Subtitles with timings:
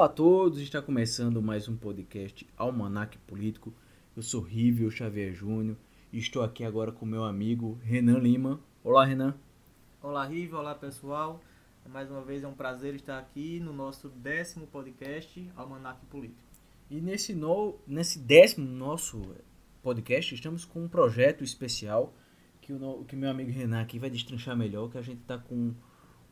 [0.00, 3.70] Olá a todos, está começando mais um podcast Almanac Político.
[4.16, 5.76] Eu sou Rívio Xavier Júnior
[6.10, 8.58] e estou aqui agora com meu amigo Renan Lima.
[8.82, 9.34] Olá, Renan.
[10.02, 10.56] Olá, Rívio.
[10.56, 11.42] Olá, pessoal.
[11.86, 16.48] Mais uma vez é um prazer estar aqui no nosso décimo podcast Almanac Político.
[16.90, 19.20] E nesse, no, nesse décimo nosso
[19.82, 22.14] podcast, estamos com um projeto especial
[22.62, 25.74] que o que meu amigo Renan aqui vai destrinchar melhor, que a gente está com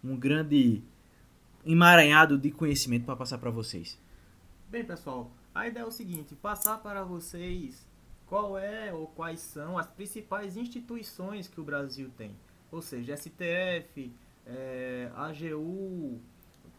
[0.02, 0.82] um grande
[1.64, 3.98] emaranhado de conhecimento para passar para vocês.
[4.68, 7.86] Bem, pessoal, a ideia é o seguinte: passar para vocês
[8.26, 12.36] qual é ou quais são as principais instituições que o Brasil tem.
[12.70, 14.12] Ou seja, STF,
[14.46, 16.20] é, AGU,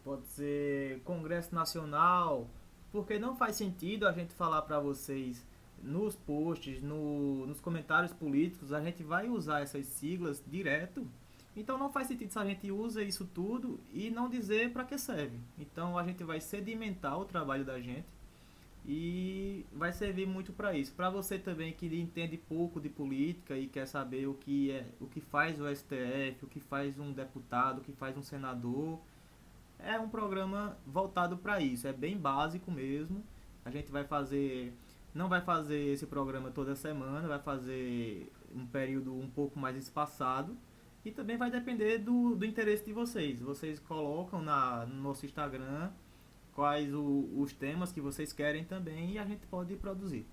[0.04, 2.48] pode ser Congresso Nacional,
[2.92, 5.44] porque não faz sentido a gente falar para vocês
[5.82, 11.06] nos posts, no, nos comentários políticos, a gente vai usar essas siglas direto
[11.56, 14.96] então não faz sentido se a gente usa isso tudo e não dizer para que
[14.96, 15.38] serve.
[15.58, 18.06] Então a gente vai sedimentar o trabalho da gente
[18.86, 20.92] e vai servir muito para isso.
[20.94, 25.06] Para você também que entende pouco de política e quer saber o que é, o
[25.06, 28.98] que faz o STF, o que faz um deputado, o que faz um senador,
[29.78, 31.86] é um programa voltado para isso.
[31.86, 33.24] É bem básico mesmo.
[33.64, 34.72] A gente vai fazer
[35.12, 40.56] não vai fazer esse programa toda semana, vai fazer um período um pouco mais espaçado
[41.04, 43.40] e também vai depender do, do interesse de vocês.
[43.40, 45.90] Vocês colocam na, no nosso Instagram
[46.52, 50.26] quais o, os temas que vocês querem também e a gente pode produzir.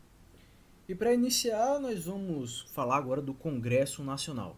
[0.88, 4.58] E para iniciar, nós vamos falar agora do Congresso Nacional.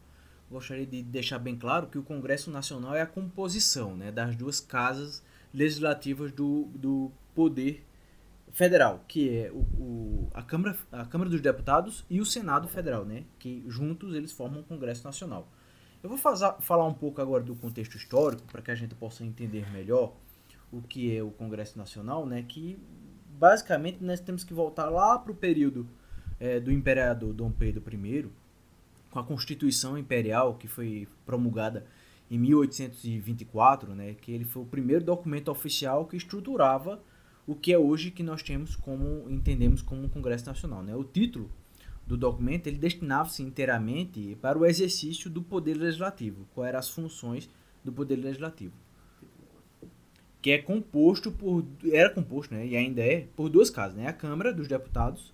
[0.49, 4.59] Gostaria de deixar bem claro que o Congresso Nacional é a composição né, das duas
[4.59, 7.85] casas legislativas do, do poder
[8.51, 13.05] federal, que é o, o, a, Câmara, a Câmara dos Deputados e o Senado Federal,
[13.05, 15.47] né, que juntos eles formam o Congresso Nacional.
[16.01, 19.23] Eu vou fazer, falar um pouco agora do contexto histórico, para que a gente possa
[19.23, 20.13] entender melhor
[20.71, 22.43] o que é o Congresso Nacional, né?
[22.47, 22.79] Que
[23.37, 25.85] basicamente nós temos que voltar lá para o período
[26.39, 28.29] é, do imperador Dom Pedro I,
[29.11, 31.85] com a Constituição Imperial que foi promulgada
[32.31, 34.13] em 1824, né?
[34.13, 37.01] Que ele foi o primeiro documento oficial que estruturava
[37.45, 40.95] o que é hoje que nós temos como entendemos como Congresso Nacional, né?
[40.95, 41.51] O título
[42.09, 46.47] do documento, ele destinava-se inteiramente para o exercício do poder legislativo.
[46.55, 47.47] Quais eram as funções
[47.85, 48.73] do poder legislativo?
[50.41, 54.13] Que é composto por era composto, né, e ainda é por duas casas, né, a
[54.13, 55.31] Câmara dos Deputados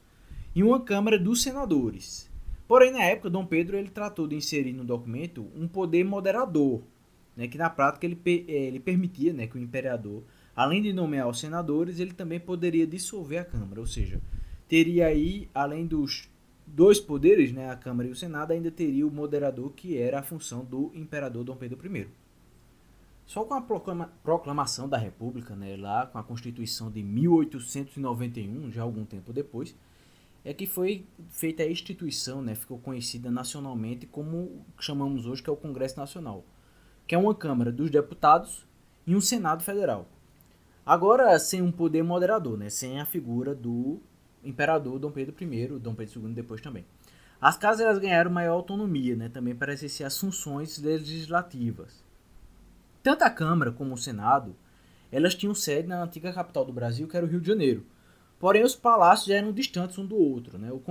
[0.54, 2.30] e uma Câmara dos Senadores.
[2.68, 6.82] Porém, na época, Dom Pedro ele tratou de inserir no documento um poder moderador,
[7.38, 11.30] né, que na prática ele, eh, ele permitia, né, que o imperador, além de nomear
[11.30, 14.20] os senadores, ele também poderia dissolver a Câmara, ou seja,
[14.68, 16.28] teria aí, além dos
[16.66, 20.24] dois poderes, né, a Câmara e o Senado, ainda teria o moderador, que era a
[20.24, 22.08] função do imperador Dom Pedro I.
[23.26, 23.62] Só com a
[24.24, 29.76] proclamação da República, né, lá com a Constituição de 1891, já algum tempo depois,
[30.44, 35.54] é que foi feita a instituição, né, ficou conhecida nacionalmente como chamamos hoje que é
[35.54, 36.46] o Congresso Nacional,
[37.08, 38.64] que é uma Câmara dos Deputados
[39.08, 40.08] e um Senado Federal.
[40.86, 44.00] Agora sem um poder moderador, né, sem a figura do
[44.46, 46.86] imperador Dom Pedro I, Dom Pedro II depois também.
[47.42, 52.04] As casas elas ganharam maior autonomia, né, também para exercer as funções legislativas.
[53.04, 54.56] Tanto a Câmara como o Senado,
[55.12, 57.86] elas tinham sede na antiga capital do Brasil, que era o Rio de Janeiro.
[58.40, 60.58] Porém, os palácios eram distantes um do outro.
[60.58, 60.72] Né?
[60.72, 60.82] O,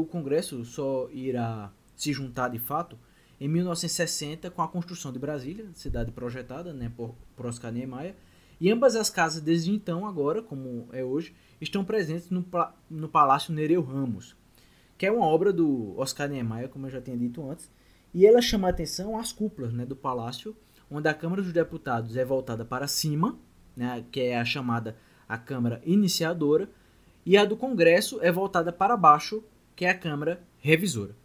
[0.00, 2.98] o Congresso só irá se juntar de fato
[3.40, 8.14] em 1960 com a construção de Brasília, cidade projetada né, por, por Oscar Niemeyer,
[8.60, 12.44] e ambas as casas desde então, agora, como é hoje, estão presentes no,
[12.90, 14.36] no Palácio Nereu Ramos,
[14.96, 17.70] que é uma obra do Oscar Niemeyer, como eu já tinha dito antes,
[18.12, 20.56] e ela chama a atenção às cúpulas né, do palácio,
[20.90, 23.38] onde a Câmara dos Deputados é voltada para cima,
[23.76, 24.96] né, que é a chamada
[25.28, 26.68] a Câmara Iniciadora,
[27.26, 29.42] e a do Congresso é voltada para baixo,
[29.74, 31.16] que é a Câmara Revisora.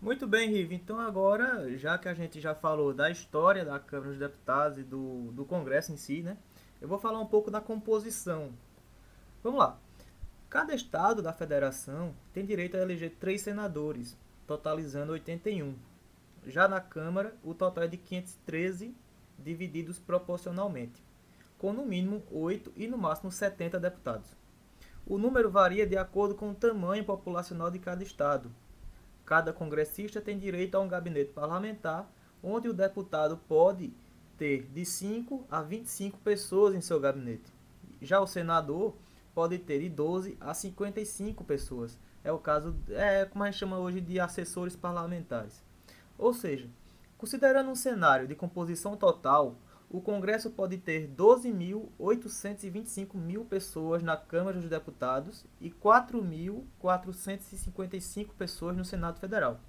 [0.00, 0.74] Muito bem, Rive.
[0.74, 4.82] Então agora, já que a gente já falou da história da Câmara dos Deputados e
[4.82, 6.36] do, do Congresso em si, né?
[6.80, 8.52] Eu vou falar um pouco da composição
[9.46, 9.78] Vamos lá.
[10.50, 15.76] Cada estado da federação tem direito a eleger três senadores, totalizando 81.
[16.48, 18.92] Já na Câmara, o total é de 513
[19.38, 21.00] divididos proporcionalmente,
[21.58, 24.36] com no mínimo 8 e no máximo 70 deputados.
[25.06, 28.50] O número varia de acordo com o tamanho populacional de cada estado.
[29.26, 32.08] Cada congressista tem direito a um gabinete parlamentar,
[32.40, 33.92] onde o deputado pode
[34.38, 37.52] ter de 5 a 25 pessoas em seu gabinete.
[38.00, 38.94] Já o senador
[39.34, 41.98] pode ter de 12 a 55 pessoas.
[42.22, 45.60] É o caso, é como a gente chama hoje de assessores parlamentares.
[46.16, 46.68] Ou seja,
[47.18, 49.56] considerando um cenário de composição total,
[49.88, 58.84] o Congresso pode ter 12.825 mil pessoas na Câmara dos Deputados e 4.455 pessoas no
[58.84, 59.60] Senado Federal,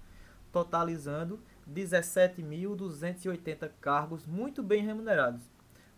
[0.51, 1.39] totalizando
[1.71, 5.43] 17.280 cargos muito bem remunerados.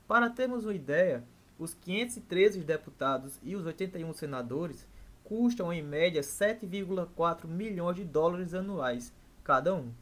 [0.08, 1.24] Para termos uma ideia,
[1.58, 4.86] os 513 deputados e os 81 senadores
[5.24, 9.14] custam em média 7,4 milhões de dólares anuais
[9.44, 9.94] cada um.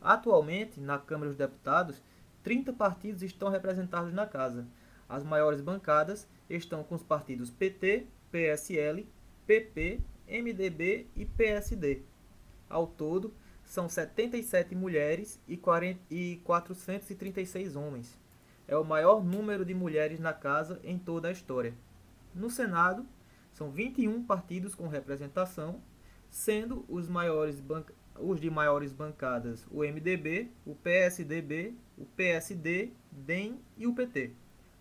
[0.00, 2.00] Atualmente, na Câmara dos Deputados,
[2.42, 4.66] 30 partidos estão representados na casa.
[5.08, 9.06] As maiores bancadas estão com os partidos PT, PSL,
[9.46, 12.02] PP, MDB e PSD.
[12.68, 13.34] Ao todo,
[13.64, 18.18] são 77 mulheres e, 40, e 436 homens.
[18.66, 21.74] É o maior número de mulheres na casa em toda a história.
[22.34, 23.04] No Senado,
[23.52, 25.82] são 21 partidos com representação,
[26.30, 33.58] sendo os maiores bancadas os de maiores bancadas, o MDB, o PSDB, o PSD, DEM
[33.76, 34.32] e o PT,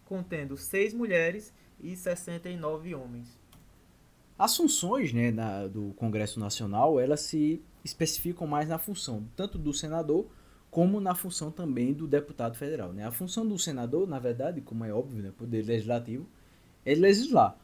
[0.05, 3.39] contendo seis mulheres e 69 homens.
[4.37, 9.73] As funções né, na, do Congresso Nacional elas se especificam mais na função tanto do
[9.73, 10.27] senador
[10.71, 12.93] como na função também do deputado federal.
[12.93, 13.03] Né?
[13.05, 16.27] A função do senador, na verdade, como é óbvio, né, poder legislativo,
[16.85, 17.57] é legislar.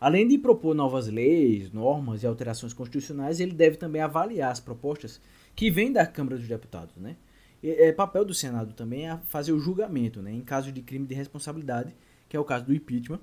[0.00, 5.20] Além de propor novas leis, normas e alterações constitucionais, ele deve também avaliar as propostas
[5.54, 6.96] que vêm da Câmara dos Deputados.
[6.96, 7.16] Né?
[7.62, 11.14] É, papel do Senado também é fazer o julgamento né, em caso de crime de
[11.14, 11.94] responsabilidade,
[12.30, 13.20] que é o caso do impeachment,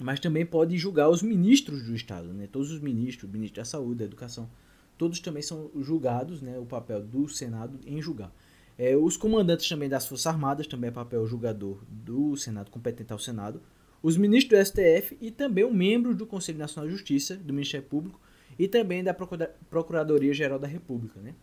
[0.00, 2.46] mas também pode julgar os ministros do Estado, né?
[2.46, 4.48] todos os ministros, o ministro da Saúde, da Educação,
[4.96, 6.56] todos também são julgados, né?
[6.58, 8.32] o papel do Senado em julgar.
[8.78, 13.18] É, os comandantes também das Forças Armadas, também é papel julgador do Senado, competente ao
[13.18, 13.60] Senado,
[14.02, 17.86] os ministros do STF e também o membro do Conselho Nacional de Justiça, do Ministério
[17.86, 18.20] Público
[18.58, 21.20] e também da Procuradoria-Geral da República.
[21.20, 21.34] Né?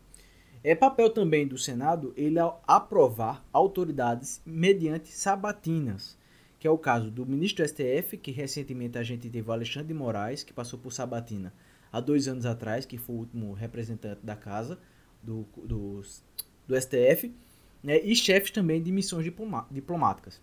[0.63, 6.18] É papel também do Senado ele aprovar autoridades mediante sabatinas,
[6.60, 9.90] que é o caso do ministro do STF, que recentemente a gente teve o Alexandre
[9.90, 11.54] de Moraes, que passou por sabatina
[11.92, 14.80] há dois anos atrás, que foi o último representante da casa
[15.22, 16.01] do, do,
[16.68, 17.34] do STF,
[17.84, 18.00] né?
[18.04, 19.25] e chefes também de missões
[19.72, 20.42] diplomáticas.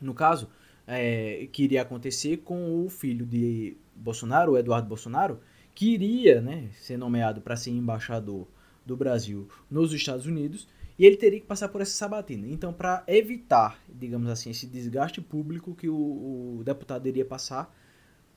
[0.00, 0.48] No caso,
[0.86, 5.40] é, que iria acontecer com o filho de Bolsonaro, o Eduardo Bolsonaro,
[5.74, 8.46] que iria né, ser nomeado para ser embaixador
[8.84, 10.68] do Brasil nos Estados Unidos
[10.98, 12.46] e ele teria que passar por essa sabatina.
[12.48, 17.74] Então, para evitar, digamos assim, esse desgaste público que o, o, deputado iria passar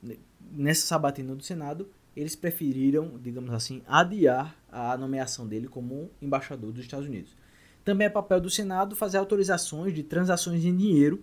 [0.02, 0.16] né,
[0.52, 6.82] nessa sabatina do Senado, eles preferiram, digamos assim, adiar a nomeação dele como embaixador dos
[6.82, 7.36] Estados Unidos.
[7.84, 11.22] Também é papel do Senado fazer autorizações de transações em dinheiro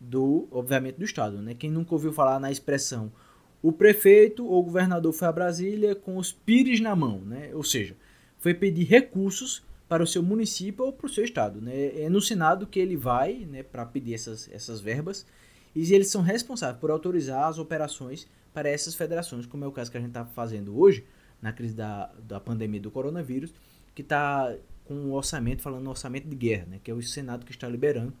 [0.00, 1.40] do, obviamente, do Estado.
[1.42, 1.54] Né?
[1.54, 3.12] Quem nunca ouviu falar na expressão
[3.60, 7.50] o prefeito ou o governador foi a Brasília com os pires na mão, né?
[7.52, 7.96] ou seja,
[8.38, 11.60] foi pedir recursos para o seu município ou para o seu estado.
[11.60, 12.02] Né?
[12.02, 15.26] É no Senado que ele vai né, para pedir essas, essas verbas
[15.74, 19.90] e eles são responsáveis por autorizar as operações para essas federações, como é o caso
[19.90, 21.04] que a gente está fazendo hoje,
[21.40, 23.52] na crise da, da pandemia do coronavírus,
[23.94, 24.54] que está
[24.84, 28.12] com um orçamento, falando orçamento de guerra, né, que é o Senado que está liberando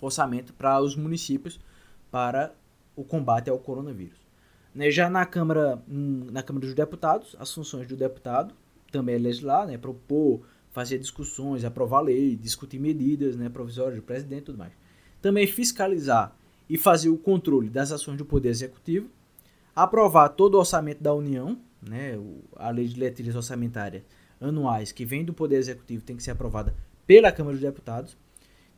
[0.00, 1.58] orçamento para os municípios
[2.10, 2.54] para
[2.96, 4.18] o combate ao coronavírus.
[4.74, 8.54] Né, já na Câmara, hum, na Câmara dos Deputados, as funções do deputado
[8.90, 14.42] também é legislar, né, propor, fazer discussões, aprovar lei, discutir medidas né, provisórias do presidente
[14.42, 14.72] e tudo mais.
[15.20, 16.34] Também fiscalizar
[16.68, 19.08] e fazer o controle das ações do Poder Executivo,
[19.74, 22.18] aprovar todo o orçamento da União, né,
[22.56, 24.02] a lei de diretrizes orçamentárias
[24.40, 26.74] anuais que vem do Poder Executivo tem que ser aprovada
[27.06, 28.16] pela Câmara dos Deputados,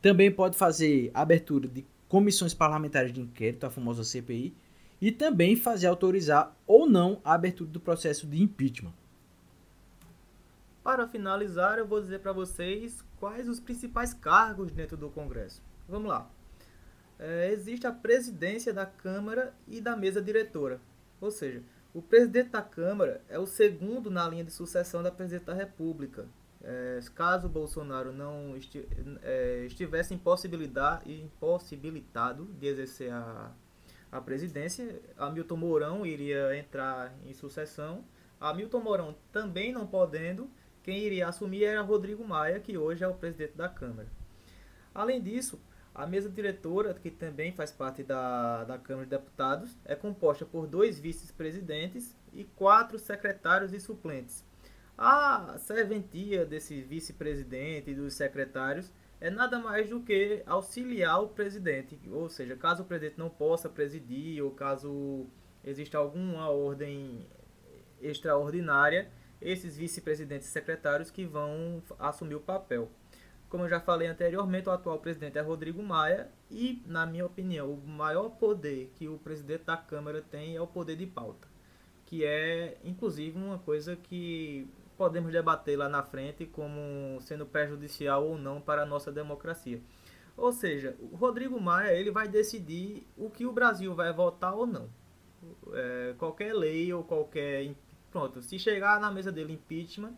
[0.01, 4.53] também pode fazer abertura de comissões parlamentares de inquérito, a famosa CPI,
[4.99, 8.93] e também fazer autorizar ou não a abertura do processo de impeachment.
[10.83, 15.61] Para finalizar, eu vou dizer para vocês quais os principais cargos dentro do Congresso.
[15.87, 16.29] Vamos lá.
[17.19, 20.81] É, existe a presidência da Câmara e da mesa diretora.
[21.19, 21.61] Ou seja,
[21.93, 26.27] o presidente da Câmara é o segundo na linha de sucessão da presidente da República
[26.63, 28.87] é, caso Bolsonaro não esti
[29.23, 33.51] é, estivesse impossibilitado de exercer a,
[34.11, 38.03] a presidência, Hamilton Mourão iria entrar em sucessão.
[38.39, 40.49] Hamilton Mourão também não podendo,
[40.83, 44.07] quem iria assumir era Rodrigo Maia, que hoje é o presidente da Câmara.
[44.93, 45.59] Além disso,
[45.93, 50.67] a mesa diretora, que também faz parte da, da Câmara de Deputados, é composta por
[50.67, 54.43] dois vice-presidentes e quatro secretários e suplentes.
[54.97, 61.99] A serventia desse vice-presidente e dos secretários é nada mais do que auxiliar o presidente,
[62.09, 65.27] ou seja, caso o presidente não possa presidir ou caso
[65.63, 67.27] exista alguma ordem
[68.01, 72.91] extraordinária, esses vice-presidentes e secretários que vão assumir o papel.
[73.49, 77.73] Como eu já falei anteriormente, o atual presidente é Rodrigo Maia e, na minha opinião,
[77.73, 81.47] o maior poder que o presidente da Câmara tem é o poder de pauta,
[82.11, 88.37] que é, inclusive, uma coisa que podemos debater lá na frente como sendo prejudicial ou
[88.37, 89.81] não para a nossa democracia.
[90.35, 94.67] Ou seja, o Rodrigo Maia ele vai decidir o que o Brasil vai votar ou
[94.67, 94.89] não.
[95.71, 97.73] É, qualquer lei ou qualquer.
[98.11, 100.13] Pronto, se chegar na mesa dele impeachment,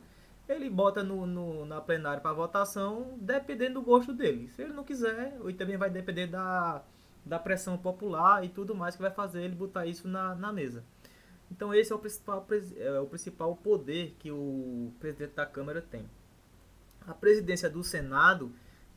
[0.50, 4.50] ele bota no, no na plenária para votação, dependendo do gosto dele.
[4.50, 6.82] Se ele não quiser, e também vai depender da,
[7.24, 10.84] da pressão popular e tudo mais que vai fazer ele botar isso na, na mesa.
[11.52, 12.48] Então esse é o principal,
[12.78, 16.10] é o principal poder que o presidente da Câmara tem.
[17.08, 18.52] A presidência do Senado,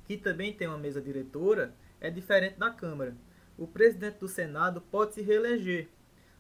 [0.05, 3.17] que também tem uma mesa diretora, é diferente da Câmara.
[3.59, 5.89] O presidente do Senado pode se reeleger.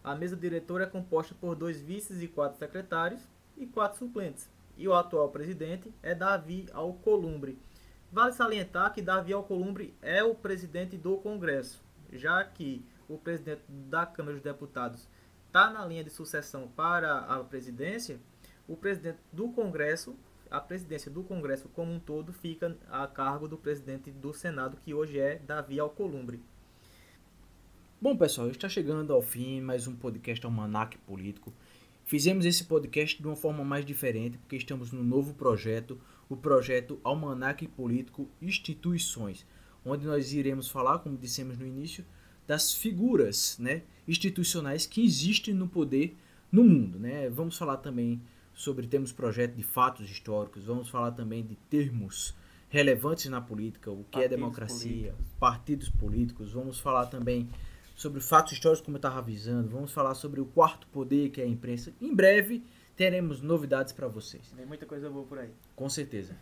[0.02, 3.20] A mesa diretora é composta por dois vices e quatro secretários
[3.56, 7.58] e quatro suplentes e o atual presidente é Davi Alcolumbre.
[8.12, 11.82] Vale salientar que Davi Alcolumbre é o presidente do Congresso,
[12.12, 15.08] já que o presidente da Câmara dos Deputados
[15.56, 18.20] está na linha de sucessão para a presidência,
[18.68, 20.14] o presidente do Congresso,
[20.50, 24.92] a presidência do Congresso como um todo, fica a cargo do presidente do Senado, que
[24.92, 26.42] hoje é Davi Alcolumbre.
[27.98, 31.50] Bom, pessoal, está chegando ao fim mais um podcast Almanac Político.
[32.04, 35.98] Fizemos esse podcast de uma forma mais diferente, porque estamos no novo projeto,
[36.28, 39.46] o projeto Almanac Político Instituições,
[39.82, 42.04] onde nós iremos falar, como dissemos no início,
[42.46, 46.16] das figuras né, institucionais que existem no poder
[46.50, 46.98] no mundo.
[46.98, 47.28] Né?
[47.28, 48.20] Vamos falar também
[48.54, 52.34] sobre termos projeto de fatos históricos, vamos falar também de termos
[52.68, 55.26] relevantes na política, o que é partidos é democracia, políticos.
[55.38, 57.48] partidos políticos, vamos falar também
[57.94, 59.70] sobre fatos históricos, como eu estava avisando.
[59.70, 61.92] Vamos falar sobre o quarto poder, que é a imprensa.
[62.00, 62.62] Em breve
[62.94, 64.52] teremos novidades para vocês.
[64.54, 65.50] Tem muita coisa boa por aí.
[65.74, 66.36] Com certeza.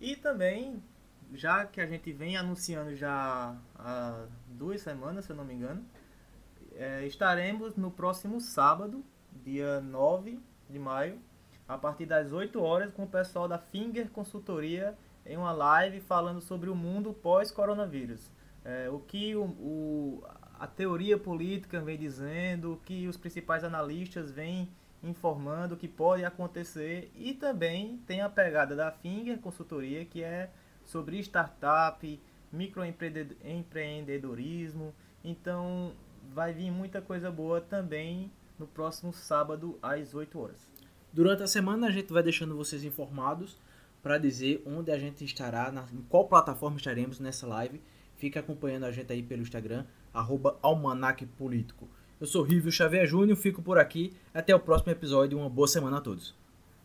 [0.00, 0.82] E também,
[1.34, 5.84] já que a gente vem anunciando já há duas semanas, se eu não me engano,
[6.74, 9.04] é, estaremos no próximo sábado,
[9.44, 11.18] dia 9 de maio,
[11.68, 16.40] a partir das 8 horas, com o pessoal da Finger Consultoria em uma live falando
[16.40, 18.30] sobre o mundo pós-coronavírus.
[18.64, 20.24] É, o que o, o,
[20.58, 24.68] a teoria política vem dizendo, o que os principais analistas vêm
[25.02, 30.50] informando que pode acontecer e também tem a pegada da Finger Consultoria que é
[30.84, 32.20] sobre startup,
[32.52, 34.94] microempreendedorismo.
[35.24, 35.92] Então
[36.32, 40.68] vai vir muita coisa boa também no próximo sábado às 8 horas.
[41.12, 43.58] Durante a semana a gente vai deixando vocês informados
[44.02, 47.80] para dizer onde a gente estará, na, em qual plataforma estaremos nessa live
[48.22, 49.84] Fica acompanhando a gente aí pelo Instagram,
[50.14, 51.88] arroba Almanac Político.
[52.20, 54.16] Eu sou Rívio Xavier Júnior, fico por aqui.
[54.32, 55.36] Até o próximo episódio.
[55.36, 56.32] Uma boa semana a todos.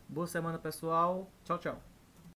[0.10, 1.30] Boa semana, pessoal.
[1.44, 1.97] Tchau, tchau.